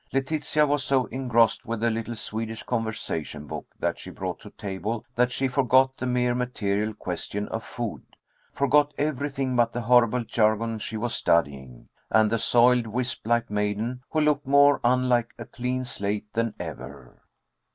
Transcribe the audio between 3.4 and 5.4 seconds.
book that she brought to table that